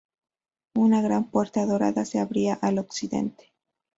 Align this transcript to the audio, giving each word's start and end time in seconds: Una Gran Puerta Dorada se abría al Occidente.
Una 0.73 0.99
Gran 1.03 1.29
Puerta 1.29 1.63
Dorada 1.67 2.05
se 2.05 2.17
abría 2.17 2.55
al 2.55 2.79
Occidente. 2.79 3.53